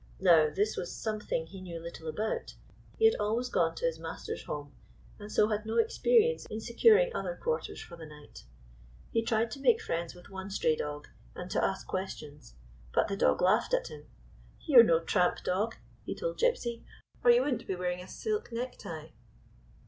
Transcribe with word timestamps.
Now, 0.19 0.49
this 0.49 0.71
w 0.71 0.77
T 0.77 0.81
as 0.81 0.95
something 0.95 1.45
he 1.45 1.61
knew 1.61 1.79
little 1.79 2.07
about. 2.07 2.55
He 2.97 3.05
had 3.05 3.13
always 3.19 3.49
gone 3.49 3.75
to 3.75 3.85
his 3.85 3.99
master's 3.99 4.45
home, 4.45 4.73
and 5.19 5.31
so 5.31 5.49
had 5.49 5.63
no 5.63 5.75
experience 5.77 6.47
in 6.47 6.59
securing 6.59 7.15
other 7.15 7.35
quarters 7.39 7.83
127 7.87 8.09
GYPSY, 8.09 8.33
THE 8.33 8.33
TALKING 8.33 8.33
DOG 8.33 8.55
for 8.57 9.13
tlie 9.13 9.13
night. 9.13 9.13
He 9.13 9.21
tried 9.21 9.51
to 9.51 9.59
make 9.59 9.81
friends 9.83 10.15
with 10.15 10.29
one 10.31 10.49
stray 10.49 10.75
dog, 10.75 11.09
and 11.35 11.51
to 11.51 11.63
ask 11.63 11.85
questions. 11.85 12.55
But 12.91 13.09
the 13.09 13.15
dog 13.15 13.43
laughed 13.43 13.75
at 13.75 13.89
him." 13.89 14.05
You 14.65 14.79
're 14.79 14.83
no 14.83 15.01
tramp 15.01 15.43
dog," 15.43 15.75
he 16.03 16.15
told 16.15 16.39
Gypsy, 16.39 16.81
"or 17.23 17.29
you 17.29 17.43
would 17.43 17.53
n't 17.61 17.67
be 17.67 17.75
wearing 17.75 18.01
a 18.01 18.07
silk 18.07 18.51
necktie 18.51 19.09